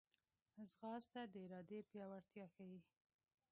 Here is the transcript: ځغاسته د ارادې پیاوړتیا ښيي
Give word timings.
ځغاسته 0.69 1.21
د 1.31 1.33
ارادې 1.45 1.79
پیاوړتیا 1.89 2.45
ښيي 2.53 2.79